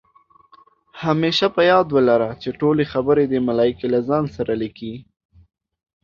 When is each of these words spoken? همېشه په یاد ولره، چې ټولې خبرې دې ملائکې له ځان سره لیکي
همېشه 1.03 1.47
په 1.55 1.61
یاد 1.71 1.87
ولره، 1.95 2.29
چې 2.41 2.49
ټولې 2.59 2.83
خبرې 2.93 3.23
دې 3.31 3.39
ملائکې 3.49 3.87
له 3.93 3.99
ځان 4.09 4.23
سره 4.35 4.53
لیکي 4.61 4.93